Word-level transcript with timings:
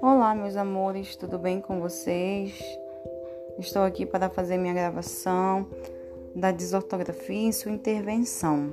Olá, 0.00 0.34
meus 0.34 0.56
amores, 0.56 1.16
tudo 1.16 1.38
bem 1.38 1.60
com 1.60 1.80
vocês? 1.80 2.58
Estou 3.58 3.82
aqui 3.82 4.06
para 4.06 4.30
fazer 4.30 4.56
minha 4.56 4.72
gravação 4.72 5.66
da 6.34 6.52
desortografia 6.52 7.48
em 7.48 7.52
sua 7.52 7.72
intervenção. 7.72 8.72